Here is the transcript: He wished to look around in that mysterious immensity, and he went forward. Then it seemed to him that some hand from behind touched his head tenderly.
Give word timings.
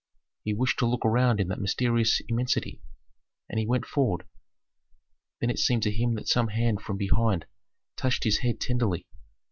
He 0.43 0.55
wished 0.55 0.79
to 0.79 0.87
look 0.87 1.05
around 1.05 1.39
in 1.39 1.47
that 1.49 1.59
mysterious 1.61 2.23
immensity, 2.27 2.81
and 3.47 3.59
he 3.59 3.67
went 3.67 3.85
forward. 3.85 4.23
Then 5.39 5.51
it 5.51 5.59
seemed 5.59 5.83
to 5.83 5.91
him 5.91 6.15
that 6.15 6.27
some 6.27 6.47
hand 6.47 6.81
from 6.81 6.97
behind 6.97 7.45
touched 7.97 8.23
his 8.23 8.39
head 8.39 8.59
tenderly. 8.59 9.05